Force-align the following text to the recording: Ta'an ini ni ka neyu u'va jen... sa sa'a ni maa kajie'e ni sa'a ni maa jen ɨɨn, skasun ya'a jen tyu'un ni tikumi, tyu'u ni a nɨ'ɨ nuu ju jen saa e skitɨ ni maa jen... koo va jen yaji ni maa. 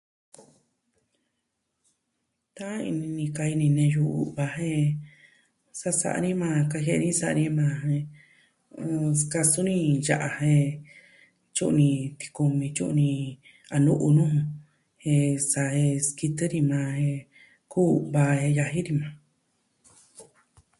Ta'an 2.55 2.81
ini 2.89 3.07
ni 3.17 3.25
ka 3.37 3.43
neyu 3.79 4.03
u'va 4.23 4.45
jen... 4.55 4.85
sa 5.79 5.89
sa'a 5.99 6.19
ni 6.25 6.31
maa 6.41 6.59
kajie'e 6.71 7.01
ni 7.03 7.09
sa'a 7.19 7.33
ni 7.37 7.45
maa 7.57 7.73
jen 7.83 8.03
ɨɨn, 8.85 9.05
skasun 9.21 9.69
ya'a 10.07 10.27
jen 10.39 10.63
tyu'un 11.55 11.73
ni 11.79 11.89
tikumi, 12.19 12.65
tyu'u 12.75 12.91
ni 12.99 13.09
a 13.75 13.77
nɨ'ɨ 13.85 14.07
nuu 14.17 14.31
ju 14.33 14.41
jen 15.03 15.25
saa 15.51 15.69
e 15.83 15.85
skitɨ 16.07 16.43
ni 16.53 16.59
maa 16.71 16.89
jen... 17.03 17.25
koo 17.71 17.91
va 18.13 18.23
jen 18.41 18.55
yaji 18.57 18.79
ni 18.85 18.91
maa. 18.99 19.13